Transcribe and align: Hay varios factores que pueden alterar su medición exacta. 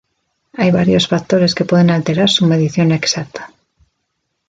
Hay 0.53 0.71
varios 0.71 1.07
factores 1.07 1.53
que 1.53 1.63
pueden 1.69 1.91
alterar 1.91 2.27
su 2.27 2.47
medición 2.47 2.91
exacta. 2.91 3.53